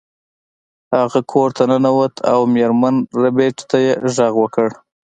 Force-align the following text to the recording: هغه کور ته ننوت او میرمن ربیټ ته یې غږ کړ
هغه 0.97 1.19
کور 1.31 1.49
ته 1.57 1.63
ننوت 1.69 2.15
او 2.31 2.39
میرمن 2.53 2.95
ربیټ 3.21 3.57
ته 3.69 3.77
یې 3.85 3.93
غږ 4.15 4.35
کړ 4.55 4.69